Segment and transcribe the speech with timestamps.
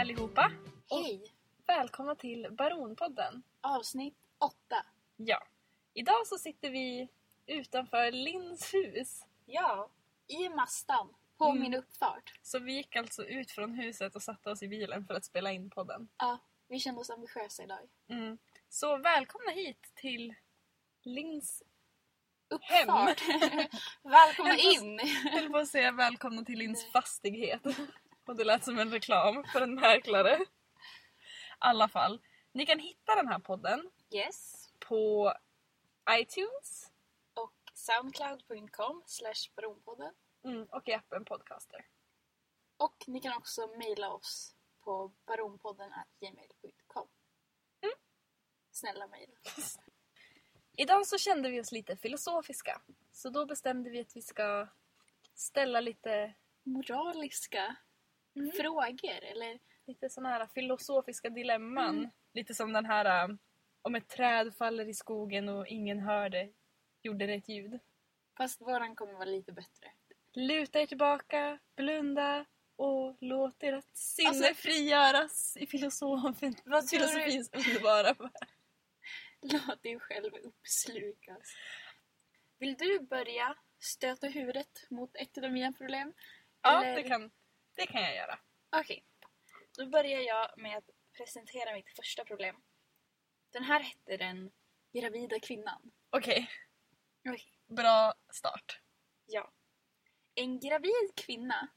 [0.00, 0.52] allihopa!
[0.90, 1.32] Hej!
[1.66, 3.42] Välkomna till Baronpodden.
[3.60, 4.54] Avsnitt 8.
[5.16, 5.42] Ja,
[5.94, 7.08] idag så sitter vi
[7.46, 9.24] utanför Linns hus.
[9.46, 9.90] Ja,
[10.26, 11.14] i Mastan.
[11.38, 11.60] På Mm.
[11.60, 12.38] min uppfart.
[12.42, 15.52] Så vi gick alltså ut från huset och satte oss i bilen för att spela
[15.52, 16.08] in podden.
[16.18, 17.88] Ja, vi kände oss ambitiösa idag.
[18.08, 18.38] Mm.
[18.68, 20.34] Så välkomna hit till
[21.02, 21.62] Linns...
[22.48, 23.22] Uppfart!
[24.02, 24.98] Välkomna Jag in!
[25.24, 27.62] Jag höll på att säga välkomna till Linns fastighet.
[28.26, 30.36] Och det lät som en reklam för en mäklare.
[30.42, 30.46] I
[31.58, 32.20] alla fall,
[32.52, 34.68] ni kan hitta den här podden Yes.
[34.78, 35.32] på
[36.10, 36.92] iTunes
[37.34, 40.14] Och soundcloud.com slash baronpodden.
[40.44, 41.86] mm, och i appen Podcaster.
[42.76, 47.08] Och ni kan också mejla oss på baronpodden gmail.com.
[47.80, 47.94] Mm.
[48.70, 49.34] Snälla mejla.
[50.76, 52.80] Idag så kände vi oss lite filosofiska.
[53.12, 54.68] Så då bestämde vi att vi ska
[55.34, 57.76] ställa lite, Moraliska
[58.36, 58.52] Mm.
[58.52, 61.98] frågor eller lite såna här filosofiska dilemman.
[61.98, 62.10] Mm.
[62.32, 63.34] Lite som den här äh,
[63.82, 66.48] om ett träd faller i skogen och ingen hör det,
[67.02, 67.78] gjorde det ett ljud.
[68.36, 69.90] fast våran kommer vara lite bättre.
[70.32, 72.44] Luta er tillbaka, blunda
[72.76, 77.06] och låt ert sinne Alltså- frigöras i filosofen, Vad tror du?
[77.08, 78.48] filosofins underbara värld.
[79.42, 81.54] Låt dig själv uppslukas.
[82.58, 86.12] Vill du börja stöta huvudet mot ett av mina problem?
[86.62, 87.30] Ja, Eller- det kan,
[87.76, 88.38] det kan jag göra.
[88.76, 89.04] Okej.
[89.78, 92.62] Då börjar jag med att presentera mitt första problem.
[93.50, 94.52] Den här hette den
[94.92, 95.92] gravida kvinnan.
[96.10, 96.50] Okej,
[97.28, 97.58] Okej.
[97.66, 98.80] bra start.
[99.26, 99.52] Ja.
[100.34, 101.68] En gravid kvinna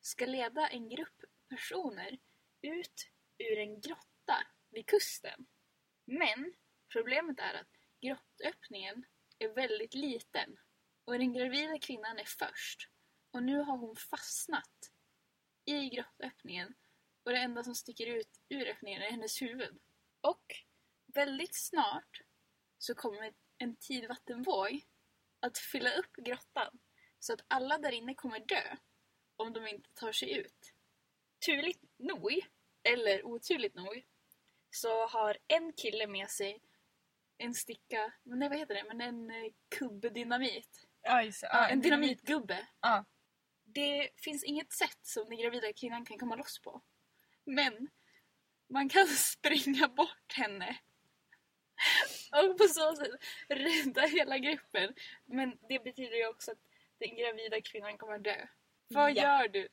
[0.00, 2.18] ska leda en grupp personer
[2.62, 5.46] ut ur en grotta vid kusten.
[6.04, 6.54] Men
[6.92, 9.04] problemet är att grottöppningen
[9.38, 10.58] är väldigt liten
[11.04, 12.88] och den gravida kvinnan är först.
[13.30, 14.91] Och nu har hon fastnat
[15.64, 16.74] i grottöppningen
[17.24, 19.78] och det enda som sticker ut ur öppningen är hennes huvud.
[20.20, 20.44] Och
[21.06, 22.22] väldigt snart
[22.78, 24.82] så kommer en tidvattenvåg
[25.40, 26.78] att fylla upp grottan
[27.18, 28.76] så att alla där inne kommer dö
[29.36, 30.74] om de inte tar sig ut.
[31.46, 32.40] Turligt nog,
[32.82, 34.04] eller oturligt nog,
[34.70, 36.62] så har en kille med sig
[37.38, 40.88] en sticka, men nej vad heter det, men en eh, kubbe dynamit.
[41.02, 41.42] Ja, just.
[41.42, 42.68] Ja, en dynamitgubbe.
[42.80, 43.04] Ja.
[43.74, 46.82] Det finns inget sätt som den gravida kvinnan kan komma loss på.
[47.44, 47.88] Men
[48.68, 50.78] man kan springa bort henne.
[52.32, 53.10] Och på så sätt
[53.48, 54.94] rädda hela gruppen.
[55.26, 56.58] Men det betyder ju också att
[56.98, 58.46] den gravida kvinnan kommer dö.
[58.88, 59.22] Vad Ja.
[59.22, 59.68] gör du?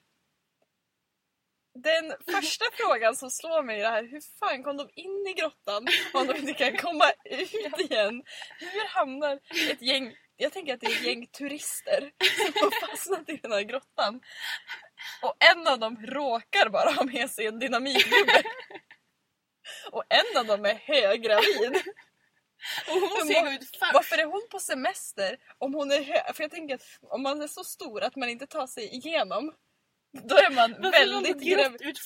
[1.73, 5.33] Den första frågan som slår mig är det här, hur fan kom de in i
[5.33, 8.23] grottan om de inte kan komma ut igen?
[8.59, 9.39] Hur hamnar
[9.71, 13.51] ett gäng, jag tänker att det är ett gäng turister som har fastnat i den
[13.51, 14.21] här grottan.
[15.21, 18.43] Och en av dem råkar bara ha med sig en dynamitgubbe.
[19.91, 21.81] Och en av dem är höggravid.
[22.87, 23.93] Och hon ser ut först.
[23.93, 27.41] Varför är hon på semester om hon är hö- För jag tänker att om man
[27.41, 29.53] är så stor att man inte tar sig igenom
[30.11, 31.97] då är man väldigt gravid.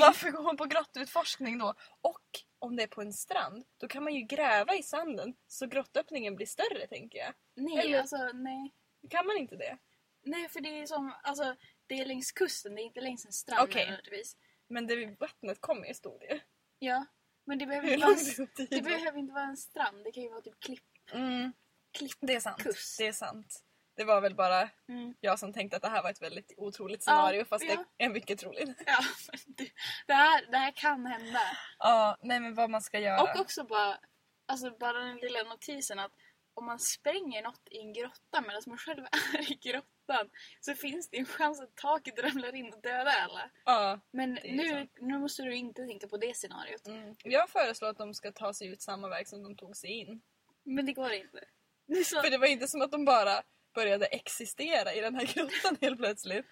[0.00, 1.74] Varför går hon på grottutforskning då?
[2.00, 2.20] Och
[2.58, 6.36] om det är på en strand, då kan man ju gräva i sanden så grottöppningen
[6.36, 7.34] blir större tänker jag.
[7.56, 8.72] Nej, Eller- alltså nej.
[9.10, 9.78] Kan man inte det?
[10.24, 13.32] Nej, för det är som, alltså det är längs kusten, det är inte längs en
[13.32, 13.80] strand Okej.
[13.84, 14.36] nödvändigtvis.
[14.68, 16.40] Men det vattnet kommer ju stor del.
[16.78, 17.06] Ja,
[17.44, 20.28] men det behöver, inte vara, en- det behöver inte vara en strand, det kan ju
[20.30, 20.84] vara typ klipp.
[21.12, 21.52] Mm,
[21.92, 22.18] klipp.
[22.20, 22.62] det är sant.
[22.62, 22.98] Kust.
[22.98, 23.64] Det är sant.
[24.02, 25.14] Det var väl bara Mm.
[25.20, 27.84] jag som tänkte att det här var ett väldigt otroligt scenario Ja, fast ja.
[27.96, 28.82] det är mycket troligt.
[28.86, 28.98] Ja,
[29.46, 29.68] det,
[30.06, 31.40] det, här, det här kan hända.
[31.78, 33.22] Ja, nej men vad man ska göra.
[33.22, 33.98] Och också bara,
[34.46, 36.12] alltså bara den lilla notisen att
[36.54, 39.04] om man spränger något i en grotta medan man själv
[39.34, 40.30] är i grottan
[40.60, 43.50] så finns det en chans att taket ramlar in och dödar alla.
[43.64, 44.00] Ja.
[44.10, 44.96] Men nu, sant.
[45.00, 46.86] nu måste du inte tänka på det scenariot.
[46.86, 47.14] Mm.
[47.24, 50.22] Jag föreslår att de ska ta sig ut samma väg som de tog sig in.
[50.64, 51.44] Men det går inte.
[51.86, 53.42] Det För det var inte som att de bara
[53.72, 56.46] började existera i den här grottan helt plötsligt.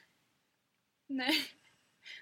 [1.07, 1.35] nej.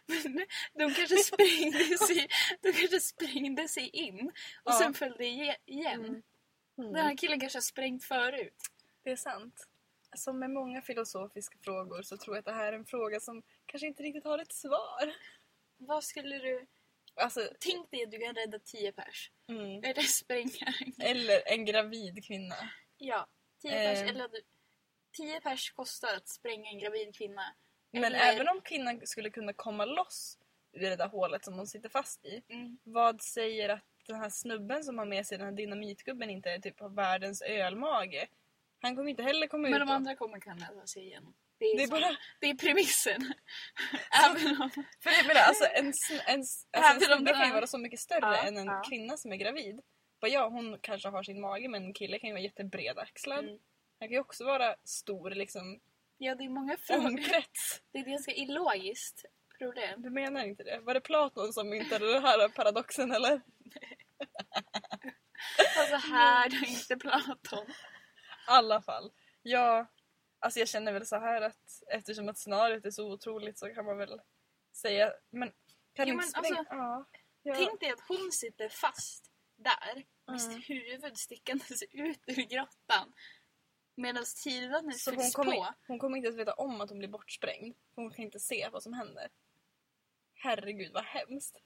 [0.06, 2.29] Men de kanske sprängde sig,
[2.62, 4.29] de kanske sprängde sig in
[4.65, 4.79] och Ja.
[4.79, 6.05] sen följde ige- igen.
[6.05, 6.93] Mm.
[6.93, 8.56] Den här killen kanske har sprängt förut.
[9.05, 9.67] Det är sant.
[10.17, 13.43] Som med många filosofiska frågor så tror jag att det här är en fråga som
[13.67, 15.15] kanske inte riktigt har ett svar.
[15.77, 16.67] Vad skulle du...
[17.15, 19.31] Alltså, Tänk dig att du kan rädda 10 pers.
[19.49, 19.85] mm.
[19.85, 22.55] Eller spränga en Eller en gravid kvinna.
[22.99, 23.27] Ja,
[23.62, 23.99] 10 pers.
[23.99, 24.09] Eh.
[24.09, 24.41] Eller att du,
[25.19, 27.55] 10 pers kostar att spränga en gravid kvinna.
[27.91, 30.38] Men Eller- även om kvinnan skulle kunna komma loss
[30.73, 32.43] ur det där hålet som hon sitter fast i.
[32.49, 32.79] Mm.
[32.85, 36.59] Vad säger att den här snubben som har med sig den här dynamitgubben inte är
[36.59, 38.26] typ av världens ölmage?
[38.82, 39.93] Han kommer inte heller komma Men ut de då.
[39.94, 41.35] andra kommer kunna ta sig igenom.
[41.59, 42.17] Det är, Det är så- bara...
[42.41, 43.20] det är premissen.
[44.25, 44.70] Även om...
[45.03, 45.87] För jag menar, alltså en,
[46.26, 48.82] en, alltså, en snubbe kan ju vara så mycket större Ja, än en ja.
[48.88, 49.81] kvinna som är gravid.
[50.20, 53.44] Bara ja, hon kanske har sin mage men en kille kan ju vara jättebredaxlad.
[53.44, 53.59] Mm.
[54.00, 55.81] Han kan ju också vara stor liksom
[56.19, 57.11] Ja, det är många frågor.
[57.93, 59.25] Det är ett ganska illogiskt
[59.59, 60.03] problem.
[60.03, 60.79] Du menar inte det?
[60.79, 63.41] Var det Platon som myntade den här paradoxen eller?
[65.79, 67.67] Alltså här, och inte Platon.
[67.69, 67.75] I
[68.47, 69.12] alla fall.
[69.43, 69.87] Ja,
[70.39, 73.85] alltså jag känner väl så här att eftersom att scenariot är så otroligt så kan
[73.85, 74.21] man väl
[74.73, 75.12] säga...
[75.31, 75.53] Men
[75.93, 77.06] kan Jo, men alltså, ja.
[77.43, 77.55] Ja.
[77.55, 80.39] Tänk dig att hon sitter fast där med Mm.
[80.39, 83.12] sitt huvud stickandes ut ur grottan.
[83.99, 85.75] Medan tidvattnet Så hon kommer, på.
[85.87, 87.77] hon kommer inte ens veta om att hon blir bortsprängd.
[87.95, 89.29] Hon kan inte se vad som händer.
[90.35, 91.56] Herregud vad hemskt.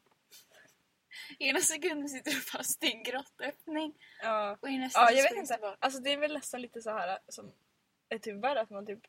[1.38, 5.32] Ena sekunden sitter du fast i en grottöppning Ja, och i nästa ja jag vet
[5.38, 5.58] inte.
[5.60, 5.76] bort.
[5.78, 7.52] Alltså det är väl nästan lite så här som
[8.08, 9.00] är typ värre att man typ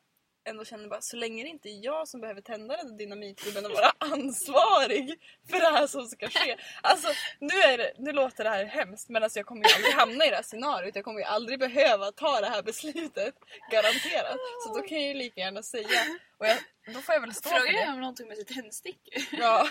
[0.46, 3.72] ändå känner bara så länge det inte är jag som behöver tända den dynamitgubben och
[3.72, 5.20] vara ansvarig
[5.50, 6.58] för det här som ska ske.
[6.82, 7.08] Alltså
[7.40, 10.26] nu, är det, nu låter det här hemskt men alltså jag kommer ju aldrig hamna
[10.26, 10.96] i det här scenariot.
[10.96, 13.36] Jag kommer ju aldrig behöva ta det här beslutet.
[13.72, 14.38] Garanterat.
[14.64, 16.00] Så då kan jag ju lika gärna säga.
[16.38, 16.58] Och jag,
[16.94, 17.72] då får jag väl stå det.
[17.72, 19.24] jag om någon tog med sig tändstickor?
[19.32, 19.68] Ja.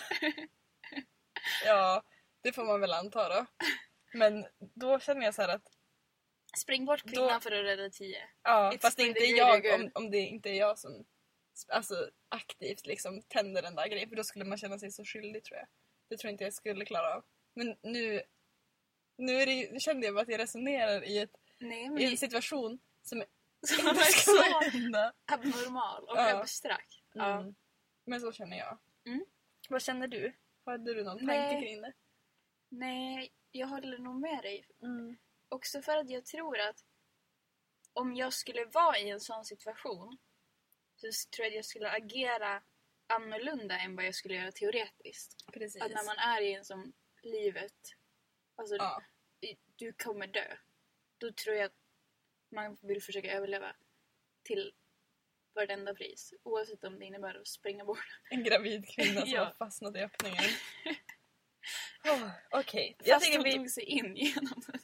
[1.66, 2.02] ja,
[2.42, 3.46] det får man väl anta då.
[4.12, 5.71] Men då känner jag så här att
[6.58, 8.28] Spring bort kvinnan Då- för att rädda tio.
[8.43, 11.04] Ja, It's fast det inte jag, om, om det inte är jag som
[11.69, 14.08] alltså, aktivt liksom tänder den där grejen.
[14.08, 15.66] För då skulle man känna sig så skyldig tror jag.
[16.08, 17.25] Det tror jag inte jag skulle klara av.
[17.54, 18.22] Men nu,
[19.19, 22.02] nu, är det, nu kände jag bara att jag resonerar i, ett, Nej i men
[22.02, 23.25] en situation som
[23.66, 23.94] som är
[24.25, 25.12] så hända.
[25.32, 26.40] abnormal och Ja.
[26.40, 27.02] abstrakt.
[27.12, 27.40] Ja.
[27.40, 27.55] Mm.
[28.05, 28.78] Men så känner jag.
[29.06, 29.25] Mm.
[29.69, 30.32] Vad känner du?
[30.64, 31.62] Hade du någon tanke Nej.
[31.62, 31.93] kring det?
[32.69, 34.66] Nej, jag håller nog med dig.
[35.52, 36.84] Också för att jag tror att
[37.93, 40.19] om jag skulle vara i en sån situation
[40.96, 42.62] så tror jag att jag skulle agera
[43.06, 45.46] annorlunda än vad jag skulle göra teoretiskt.
[45.52, 45.82] Precis.
[45.82, 47.75] Att när man är i en som livet,
[48.56, 49.02] alltså ja.
[49.76, 50.56] du kommer dö.
[51.19, 51.78] Då tror jag att
[52.50, 53.76] man vill försöka överleva
[54.43, 54.72] till
[55.55, 56.34] vartenda pris.
[56.43, 58.20] Oavsett om det innebär att springa bort.
[58.31, 59.44] En gravid kvinna som Ja.
[59.44, 60.44] har fastnat i öppningen.
[62.05, 63.55] Oh, Okej, jag Fast tycker hon vi...
[63.55, 64.81] tog sig in genom den.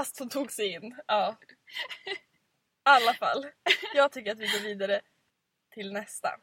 [0.00, 1.00] Fast hon tog sig in.
[1.06, 1.36] Ja.
[2.06, 2.16] I
[2.82, 3.46] alla fall.
[3.94, 5.00] Jag tycker att vi går vidare
[5.70, 6.40] till nästa.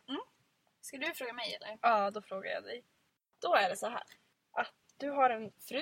[0.81, 1.77] Ska du fråga mig eller?
[1.81, 2.83] Ja, då frågar jag dig.
[3.39, 4.03] Då är det så här.
[4.51, 5.81] Att du har en fru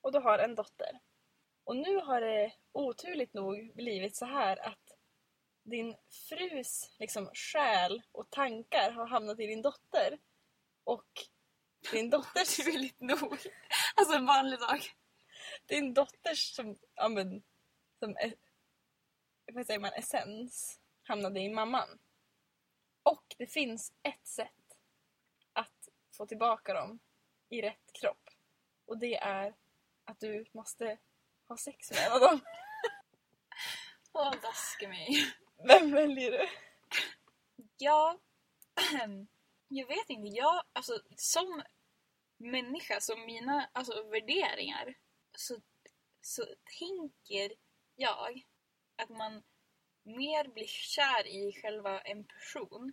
[0.00, 1.00] och du har en dotter.
[1.64, 4.96] Och nu har det oturligt nog blivit så här att
[5.62, 5.96] din
[6.28, 10.18] frus liksom, själ och tankar har hamnat i din dotter.
[10.84, 11.10] Och
[11.92, 13.38] din dotters, Oturligt nog.
[13.94, 14.92] Alltså en vanlig dag.
[15.66, 17.42] Din dotters som, ja, men,
[17.98, 18.34] som är,
[19.52, 21.98] vad säger man, essens hamnade i mamman.
[23.02, 24.78] Och det finns ett sätt
[25.52, 26.98] att få tillbaka dem
[27.48, 28.30] i rätt kropp.
[28.86, 29.54] Och det är
[30.04, 30.98] att du måste
[31.48, 32.40] ha sex med en av dem.
[34.12, 35.08] Åh, daske mig.
[35.66, 36.48] Vem väljer du?
[37.78, 38.18] Ja,
[39.68, 40.28] jag vet inte.
[40.28, 41.62] Jag, alltså som
[42.36, 44.94] människa, som mina alltså, värderingar,
[45.36, 45.60] så,
[46.20, 46.44] så
[46.78, 47.56] tänker
[47.94, 48.42] jag
[48.96, 49.42] att man
[50.02, 52.92] mer blir kär i själva en person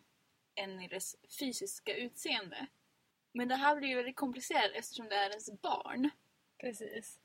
[0.56, 2.68] än i dess fysiska utseende.
[3.34, 6.10] Men det här blir ju väldigt komplicerat eftersom det är ens barn.
[6.60, 7.20] Precis.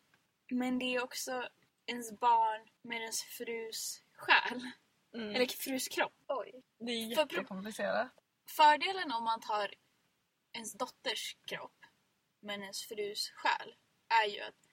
[0.51, 1.49] Men det är också
[1.87, 4.71] ens barn med ens frus själ.
[5.15, 5.35] Mm.
[5.35, 6.25] Eller frus kropp.
[6.29, 6.63] Oj.
[6.79, 8.13] det är jättekomplicerat.
[8.51, 9.75] Fördelen om man tar
[10.53, 11.85] ens dotters kropp
[12.41, 13.75] men ens frus själ
[14.09, 14.68] är ju att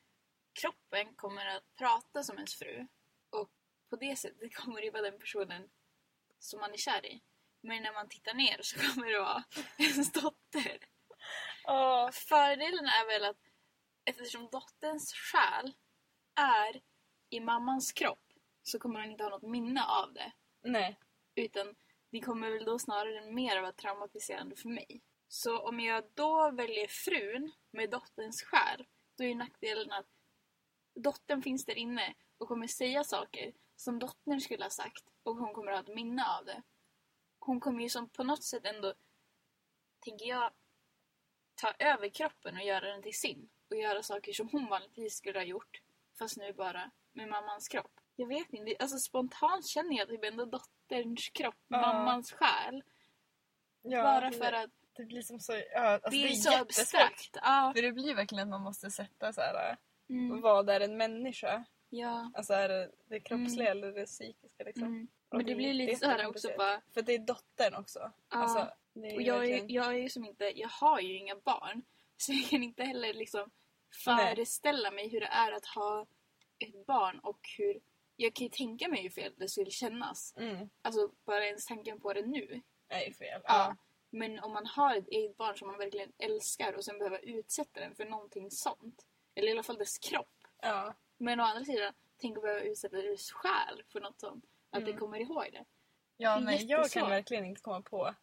[0.56, 2.88] kroppen kommer att prata som ens fru
[3.30, 3.50] och
[3.90, 5.70] på det sättet kommer det vara den personen
[6.40, 7.22] som man är kär i.
[7.62, 9.44] Men när man tittar ner så kommer det vara
[9.78, 10.80] ens dotter.
[11.68, 13.42] Åh, Fördelen är väl att
[14.06, 15.74] eftersom dotterns själ
[16.36, 16.82] är
[17.30, 18.34] i mammans kropp
[18.64, 20.32] så kommer hon inte ha något minne av det.
[20.64, 21.00] nej.
[21.36, 21.76] Utan
[22.12, 25.02] det kommer väl då snarare mer vara traumatiserande för mig.
[25.28, 28.86] Så om jag då väljer frun med dotterns själ,
[29.18, 30.15] då är nackdelen att
[30.96, 35.54] dottern finns där inne och kommer säga saker som dottern skulle ha sagt och hon
[35.54, 36.64] kommer ha ett minne av det.
[37.40, 38.94] Hon kommer ju som på något sätt ändå,
[40.00, 40.52] tänker jag,
[41.56, 43.50] ta över kroppen och göra den till sin.
[43.70, 45.82] Och göra saker som hon vanligtvis skulle ha gjort,
[46.20, 47.92] fast nu bara med mammans kropp.
[48.16, 51.78] Jag vet inte, alltså spontant känner jag typ ändå dotterns kropp, Ja.
[51.82, 52.84] mammans själ.
[53.82, 55.54] Ja, bara det, för att det blir som så...
[55.54, 56.62] Ja, alltså det är, så jättesvårt.
[56.82, 57.38] abstrakt.
[57.42, 57.72] Ja.
[57.76, 59.78] För det blir verkligen att man måste sätta så här,
[60.10, 60.42] Mm.
[60.42, 61.66] vad är en människa?
[61.90, 62.32] ja.
[62.36, 63.84] Alltså är det det kroppsliga Mm.
[63.84, 64.84] eller det psykiska liksom?
[64.88, 65.08] Mm.
[65.32, 66.82] Men det blir lite så här också bara...
[66.94, 68.00] För det är dottern också.
[68.00, 68.12] Ja.
[68.38, 68.60] Alltså,
[69.04, 71.82] är Och jag är, verkligen- jag är ju som inte, jag har ju inga barn.
[72.18, 73.52] Så jag kan inte heller liksom
[74.04, 76.06] föreställa mig hur det är att ha
[76.60, 77.82] ett barn och hur...
[78.16, 80.34] Jag kan ju tänka mig hur fel det skulle kännas.
[80.38, 82.62] Mm, Alltså bara ens tanken på det nu.
[82.90, 83.42] är fel.
[83.44, 83.76] Ja.
[84.10, 87.80] Men om man har ett eget barn som man verkligen älskar och sen behöver utsätta
[87.80, 89.06] den för någonting sånt.
[89.36, 90.48] Eller i alla fall dess kropp.
[90.62, 90.94] ja.
[91.18, 94.46] Men å andra sidan, tänk att behöva utsätta dess själ för något sånt.
[94.70, 94.90] Att Mm.
[94.92, 95.66] den kommer ihåg det.
[96.18, 98.16] Ja, Det nej, jag kan verkligen inte komma på...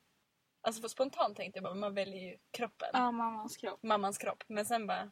[0.61, 2.88] Alltså för spontant tänkte jag bara, man väljer ju kroppen.
[2.92, 3.83] Ja, mammans kropp.
[3.83, 4.45] Mammans kropp.
[4.47, 5.11] Men sen bara...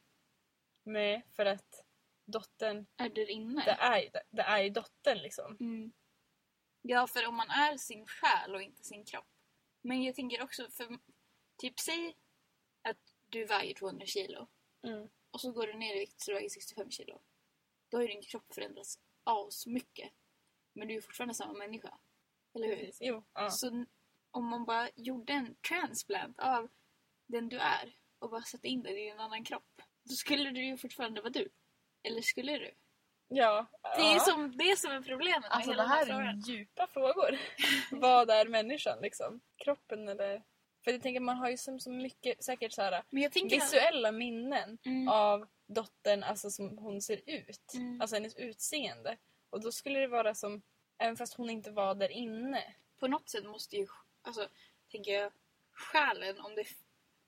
[0.83, 1.85] Nej, för att
[2.25, 2.87] dottern...
[2.97, 3.63] Är där inne.
[3.65, 5.57] Det är, ju- det är ju dottern liksom.
[5.61, 5.93] Mm.
[6.83, 9.29] Ja, för om man är sin själ och inte sin kropp.
[9.83, 10.99] Men jag tänker också, för
[11.59, 12.17] typ säg
[12.83, 14.47] att du väger 200 kilo
[14.83, 15.09] Mm.
[15.31, 17.21] Och så går du ner i vikt så du väger 65 kilo.
[17.89, 20.13] Då har ju din kropp förändrats asmycket.
[20.73, 21.99] Men du är fortfarande samma människa.
[22.55, 22.77] Eller hur?
[22.77, 22.99] Precis.
[23.01, 23.25] Jo.
[23.35, 23.51] Ja.
[23.51, 23.85] Så
[24.31, 26.69] om man bara gjorde en transplant av
[27.27, 29.83] den du är och bara satte in den i en annan kropp.
[30.03, 31.49] Då skulle du ju fortfarande vara du.
[32.03, 32.75] Eller skulle du?
[33.29, 33.67] ja.
[33.83, 34.21] Det är ja.
[34.21, 36.39] som, det som är problemet med Alltså hela det den här frågan.
[36.39, 37.39] är djupa frågor.
[38.01, 39.41] Vad är människan liksom?
[39.57, 40.43] Kroppen eller...
[40.85, 43.05] För jag tänker man har ju som så mycket säkert så här
[43.51, 45.09] visuella minnen Mm.
[45.09, 47.75] av dottern, alltså som hon ser ut.
[47.75, 48.01] Mm.
[48.01, 49.17] Alltså hennes utseende.
[49.51, 50.63] Och då skulle det vara som,
[50.99, 52.75] även fast hon inte var där inne.
[52.99, 53.87] på något sätt måste ju,
[54.23, 54.49] alltså,
[54.91, 55.33] tänker jag,
[55.73, 56.65] själen, om, det,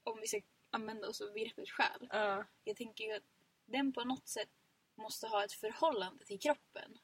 [0.03, 0.41] om vi ska
[0.71, 2.09] använda oss av begreppet själ.
[2.11, 2.45] Ja.
[2.65, 3.23] Jag tänker ju att
[3.67, 4.49] den på något sätt
[4.95, 6.99] måste ha ett förhållande till kroppen.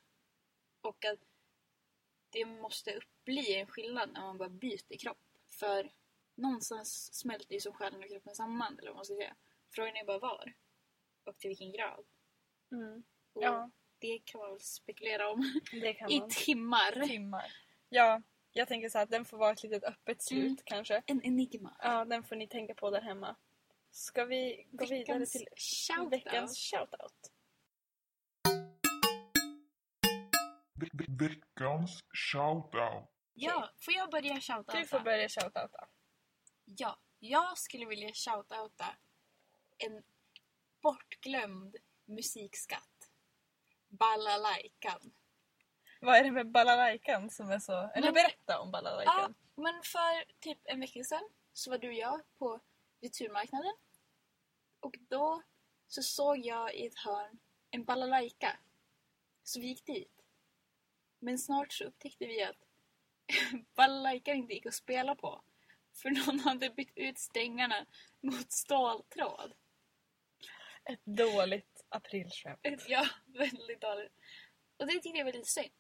[0.81, 1.19] Och att
[2.31, 5.19] det måste bli en skillnad när man bara byter kropp.
[5.49, 5.91] För
[6.39, 9.37] någonstans smälter ju som själen och kroppen samman, eller vad man ska säga.
[9.75, 10.53] Frågan är bara var.
[11.25, 12.05] Och till vilken grad.
[12.73, 13.03] Mm.
[13.33, 16.31] Och ja, det kan man väl spekulera om det kan i man.
[16.31, 17.07] timmar.
[17.07, 17.53] Timmar.
[17.89, 20.57] Ja, jag tänker så här att den får vara ett litet öppet slut Mm.
[20.65, 21.03] kanske.
[21.07, 21.77] En enigma.
[21.83, 23.37] Ja, den får ni tänka på där hemma.
[23.91, 26.13] Ska vi gå vidare Veckans till shoutout.
[26.13, 27.33] veckans shoutout?
[30.81, 33.11] Ve- ve- Veckans shoutout.
[33.35, 34.79] Ja, får jag börja shoutouta?
[34.79, 35.89] Du får börja shoutouta.
[36.77, 38.97] Ja, jag skulle vilja shoutouta
[39.79, 40.03] en
[40.83, 43.11] bortglömd musikskatt.
[43.89, 45.13] Balalajkan.
[46.01, 47.73] Vad är det med balalajkan som är så...
[47.73, 49.35] Eller Men- berätta om balalajkan.
[49.37, 52.61] Ja, men för typ en vecka sedan så var du och jag på
[53.01, 53.75] returmarknaden.
[54.81, 55.43] Och då
[55.87, 57.39] så såg jag i ett hörn
[57.71, 58.59] en balalajka.
[59.43, 60.25] Så vi gick dit.
[61.19, 62.65] Men snart så upptäckte vi att
[63.75, 65.43] balalajkan inte gick att spela på.
[66.03, 67.87] För någon hade bytt ut strängarna
[68.21, 69.55] mot ståltråd.
[70.85, 72.61] Ett dåligt aprilskämt.
[72.89, 74.13] Ja, väldigt dåligt.
[74.77, 75.73] Och det tyckte jag var lite synd.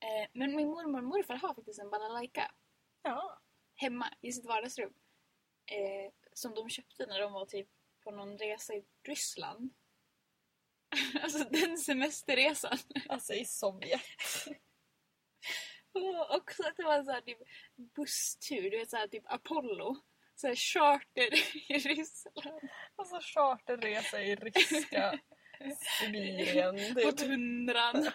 [0.00, 2.54] Eh, men min mormor och morfar har faktiskt en balalajka
[3.02, 3.40] Ja.
[3.74, 4.94] hemma i sitt vardagsrum.
[5.66, 7.68] Eh, som de köpte när de var typ
[8.04, 9.74] på någon resa i Ryssland.
[11.22, 12.78] alltså den semesterresan.
[13.08, 14.00] Alltså i Sovjet.
[15.92, 17.38] Och också att det var en sån här typ
[17.96, 19.96] busstur, du vet såhär typ Apollo.
[20.34, 21.34] Såhär charter
[21.72, 22.60] i Ryssland.
[22.96, 25.20] Alltså charterresa i ryska
[26.00, 26.94] Sibirien.
[26.94, 27.16] På Typ.
[27.16, 28.06] tundran.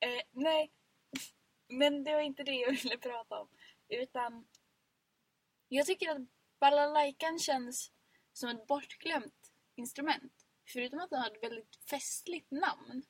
[0.00, 0.72] eh, nej,
[1.68, 3.48] men det var inte det jag ville prata om.
[3.88, 4.46] Utan
[5.68, 6.22] jag tycker att
[6.60, 7.92] balalajkan känns
[8.32, 10.32] som ett bortglömt instrument.
[10.72, 13.02] Förutom att den har ett väldigt festligt namn.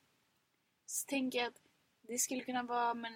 [0.85, 1.61] Så tänker jag att
[2.07, 3.13] det skulle kunna vara men,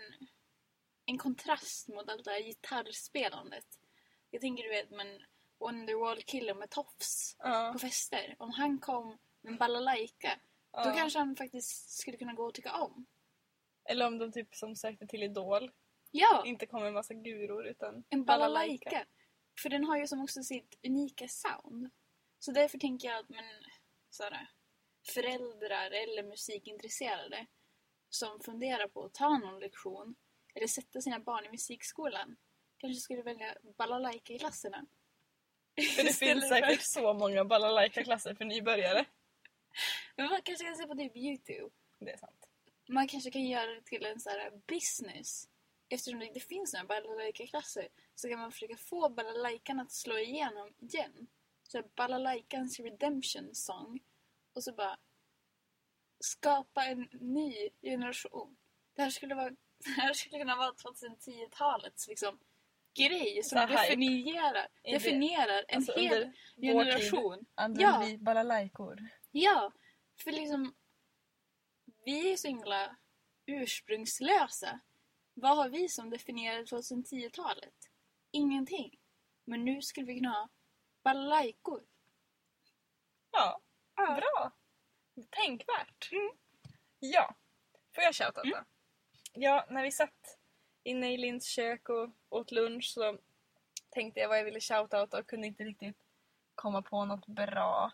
[1.05, 3.65] en kontrast mot allt det här gitarrspelandet.
[4.29, 5.23] Jag tänker du vet men
[5.59, 8.35] Wonderwall Killer med tofs Ja, på fester.
[8.39, 10.39] Om han kom med en balalajka
[10.71, 10.93] då ja.
[10.95, 13.05] kanske han faktiskt skulle kunna gå och tycka om.
[13.89, 15.71] Eller om de typ som sökte till Idol
[16.11, 19.05] Ja, inte kom med en massa guror utan en balalajka.
[19.61, 21.89] För den har ju som också sitt unika sound.
[22.39, 23.45] Så därför tänker jag att men,
[24.09, 24.49] såhär,
[25.13, 27.47] föräldrar eller musikintresserade
[28.17, 30.15] som funderar på att ta någon lektion
[30.55, 32.37] eller sätta sina barn i musikskolan
[32.77, 34.85] kanske skulle välja balalajka-klasserna.
[35.95, 39.05] För det finns säkert så många balalajka-klasser för nybörjare.
[40.15, 41.69] Men man kanske kan se på typ Youtube.
[41.99, 42.47] Det är sant.
[42.89, 45.49] Man kanske kan göra det till en så här business.
[45.89, 50.73] Eftersom det inte finns några balalaika-klasser så kan man försöka få balalajkan att slå igenom
[50.79, 51.27] igen.
[51.63, 53.99] Så här balalaikans redemption song.
[54.53, 54.97] Och så bara
[56.19, 58.57] skapa en ny generation.
[58.95, 59.49] Det här skulle, vara,
[59.85, 62.39] det här skulle kunna vara 2010-talets liksom,
[62.95, 66.23] grej som definierar, definierar en Alltså hel
[66.55, 67.45] tid generation.
[67.55, 68.03] använder Ja.
[68.05, 68.97] vi balalajkor.
[69.31, 69.71] Ja,
[70.23, 70.75] för liksom
[72.05, 72.95] vi är så himla
[73.45, 74.79] ursprungslösa
[75.33, 77.73] Vad har vi som definierar 2010-talet?
[78.31, 78.99] Ingenting.
[79.45, 80.49] Men nu skulle vi kunna ha
[81.03, 81.83] balalaikor.
[83.31, 83.61] Ja.
[85.29, 86.09] Tänkvärt.
[86.99, 87.35] Ja,
[87.95, 88.65] får jag shoutouta?
[89.33, 90.37] Ja, när vi satt
[90.83, 93.17] inne i Linds kök och åt lunch så
[93.89, 95.97] tänkte jag vad jag ville shoutouta och kunde inte riktigt
[96.55, 97.91] komma på något bra.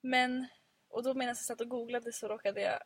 [0.00, 0.46] Men,
[0.88, 2.82] och då medan jag satt och googlade så råkade jag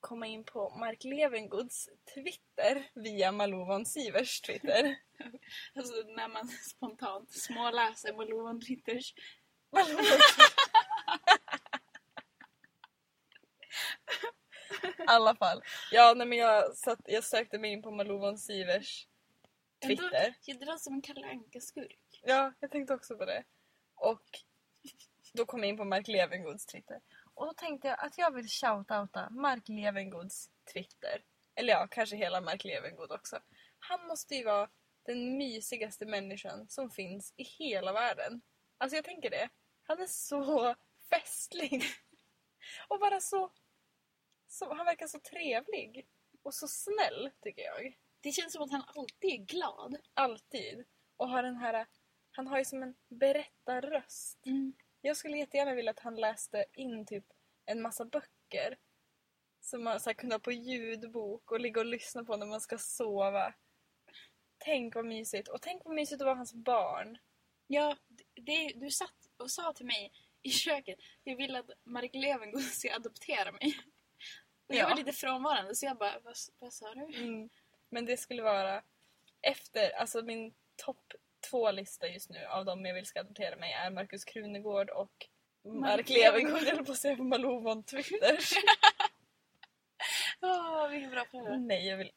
[0.00, 4.98] komma in på Mark Levengoods Twitter via Malou von Sivers Twitter.
[5.74, 9.14] Alltså när man spontant småläser Malou von Twitters.
[9.72, 10.04] Malou von
[14.82, 15.62] I alla fall.
[15.92, 19.06] Ja, nej, men jag, satt, jag sökte mig in på Malou von Sivers
[19.86, 20.04] Twitter.
[20.04, 22.20] Ändå, det låter som en Kalle Anka-skurk.
[22.22, 23.44] Ja, jag tänkte också på det.
[23.94, 24.22] Och
[25.34, 27.00] då kom jag in på Mark Levengoods Twitter.
[27.34, 31.22] Och då tänkte jag att jag vill shoutouta Mark Levengoods Twitter.
[31.54, 33.38] Eller ja, kanske hela Mark Levengood också.
[33.78, 34.68] Han måste ju vara
[35.02, 38.40] den mysigaste människan som finns i hela världen.
[38.78, 39.48] Alltså jag tänker det.
[39.82, 40.74] Han är så
[41.10, 41.84] festlig.
[42.88, 43.52] Och bara så...
[44.48, 46.06] så han verkar så trevlig.
[46.42, 47.98] Och så snäll, tycker jag.
[48.20, 49.96] Det känns som att han alltid är glad.
[50.14, 50.84] Alltid.
[51.16, 51.86] Och har den här...
[52.30, 54.38] Han har ju som en berättarröst.
[55.00, 57.24] Jag skulle jättegärna vilja att han läste in typ
[57.66, 58.78] en massa böcker.
[59.60, 62.60] Som man så här, kunde ha på ljudbok och ligga och lyssna på när man
[62.60, 63.54] ska sova.
[64.58, 65.48] Tänk vad mysigt.
[65.48, 67.18] Och tänk vad mysigt att vara hans barn.
[67.66, 67.96] Ja,
[68.34, 70.12] det, du satt och sa till mig
[70.42, 73.78] i köket jag vill att Mark Levengood ska adoptera mig.
[74.68, 74.88] Jag Ja.
[74.88, 77.00] var lite frånvarande så jag bara, vad, vad sa du?
[77.00, 77.48] Mm.
[77.88, 78.82] Men det skulle vara
[79.40, 81.12] efter, alltså min topp
[81.50, 85.28] två-lista just nu av de jag vill ska adoptera mig är Markus Krunegård och
[85.64, 86.62] Mark Levengood.
[86.62, 88.38] Jag på att säga Malou von Twitter.
[90.40, 91.56] Åh, vilken bra föräldrar.
[91.56, 92.12] Nej, jag vill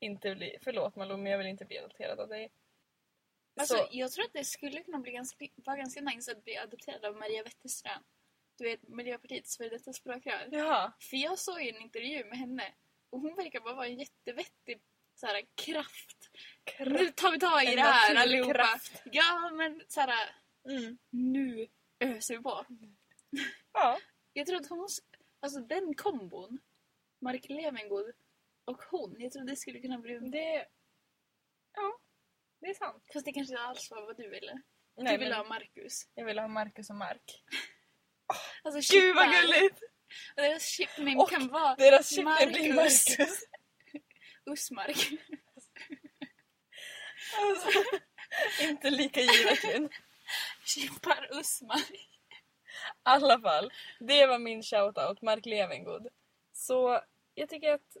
[0.00, 0.58] inte bli...
[0.62, 2.50] Förlåt Malou, men jag vill inte bli adopterad av dig.
[3.56, 6.56] Alltså, Så, jag tror att det skulle kunna bli ganska, vara ganska nice att bli
[6.56, 8.02] adopterad av Maria Wetterström.
[8.56, 10.48] Du vet, Miljöpartiets före detta språkrör.
[10.52, 10.92] jaha.
[11.00, 12.74] För jag såg ju en intervju med henne
[13.10, 14.82] och hon verkar bara vara en jättevettig
[15.14, 16.30] så här, kraft.
[16.78, 18.80] Nu tar vi tag i En det här allihopa.
[19.04, 20.36] Ja, men så här,
[20.68, 20.98] Mm.
[21.10, 21.68] nu
[22.00, 22.66] öser vi på.
[23.72, 23.98] Ja.
[24.32, 24.88] Jag tror att hon...
[25.40, 26.58] Alltså den kombon,
[27.20, 28.12] Mark Levengood
[28.64, 30.18] och hon, jag tror det skulle kunna bli...
[30.18, 30.66] Det...
[31.74, 31.98] Ja,
[32.60, 33.04] det är sant.
[33.12, 34.62] Fast det kanske inte alls var vad du ville.
[34.96, 36.08] Nej, du ville men ha Marcus.
[36.14, 37.44] Jag vill ha Marcus och Mark.
[38.64, 39.82] Alltså, Gud vad gulligt!
[40.36, 43.44] Och deras chipname Och kan vara Deras chip blir Marcus.
[44.46, 45.10] Usmark.
[47.38, 47.82] Alltså,
[48.60, 49.90] inte lika givet.
[50.64, 51.90] Chippar Usmark.
[51.90, 52.06] I
[53.02, 56.08] alla fall, det var min shoutout, Mark Levengood.
[56.52, 57.00] Så
[57.34, 57.96] jag tycker att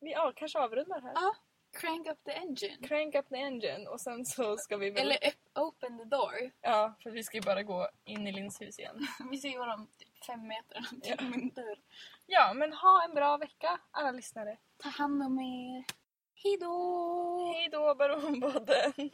[0.00, 1.12] vi ja, kanske avrundar här.
[1.14, 1.36] Ja.
[1.74, 2.88] Crank up the engine.
[2.88, 5.02] Crank up the engine och sen så ska vi väl...
[5.02, 5.18] Eller
[5.54, 6.50] open the door.
[6.60, 9.06] Ja, för vi ska ju bara gå in i Linns hus igen.
[9.30, 11.16] Vi ser ju dem typ fem meter Ja.
[11.16, 11.78] till min dörr.
[12.26, 14.56] Ja, men ha en bra vecka alla lyssnare.
[14.82, 15.84] Ta hand om er.
[16.42, 17.52] Hejdå!
[17.54, 18.92] Hej då Baronpodden!